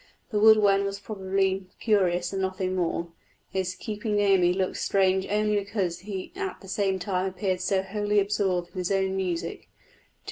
[0.31, 3.09] The wood wren was probably curious and nothing more;
[3.51, 7.83] his keeping near me looked strange only because he at the same time appeared so
[7.83, 9.69] wholly absorbed in his own music.